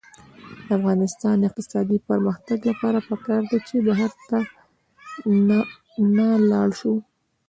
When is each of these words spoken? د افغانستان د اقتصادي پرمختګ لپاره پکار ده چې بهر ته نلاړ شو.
د 0.65 0.67
افغانستان 0.79 1.35
د 1.37 1.43
اقتصادي 1.49 1.97
پرمختګ 2.09 2.57
لپاره 2.69 2.99
پکار 3.09 3.41
ده 3.51 3.57
چې 3.67 3.75
بهر 3.87 4.11
ته 4.27 4.39
نلاړ 6.17 6.69
شو. 6.79 6.93